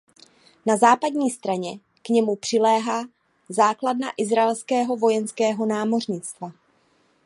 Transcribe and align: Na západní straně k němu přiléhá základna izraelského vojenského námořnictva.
Na 0.65 0.77
západní 0.77 1.29
straně 1.31 1.79
k 2.01 2.09
němu 2.09 2.35
přiléhá 2.35 3.03
základna 3.49 4.09
izraelského 4.17 4.95
vojenského 4.97 5.65
námořnictva. 5.65 6.51